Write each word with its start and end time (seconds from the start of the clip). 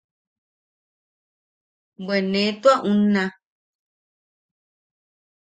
Bwe 2.05 2.17
ne 2.31 2.43
tua 2.61 2.75
unna... 2.91 3.23